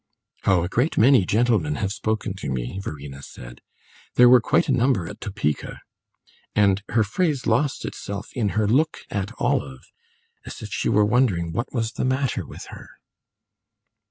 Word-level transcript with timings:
"Oh, 0.47 0.63
a 0.63 0.67
great 0.67 0.97
many 0.97 1.27
gentlemen 1.27 1.75
have 1.75 1.93
spoken 1.93 2.33
to 2.37 2.49
me," 2.49 2.79
Verena 2.79 3.21
said. 3.21 3.61
"There 4.15 4.27
were 4.27 4.41
quite 4.41 4.67
a 4.67 4.71
number 4.71 5.07
at 5.07 5.21
Topeka" 5.21 5.79
And 6.55 6.81
her 6.89 7.03
phrase 7.03 7.45
lost 7.45 7.85
itself 7.85 8.33
in 8.33 8.49
her 8.57 8.67
look 8.67 9.01
at 9.11 9.31
Olive, 9.37 9.85
as 10.43 10.63
if 10.63 10.69
she 10.73 10.89
were 10.89 11.05
wondering 11.05 11.51
what 11.51 11.71
was 11.71 11.91
the 11.91 12.03
matter 12.05 12.47
with 12.47 12.65
her. 12.71 12.89